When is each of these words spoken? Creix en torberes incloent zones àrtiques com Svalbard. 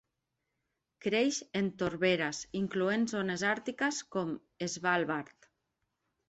Creix 1.05 1.35
en 1.59 1.69
torberes 1.81 2.39
incloent 2.61 3.05
zones 3.13 3.45
àrtiques 3.51 4.01
com 4.17 4.33
Svalbard. 4.75 5.49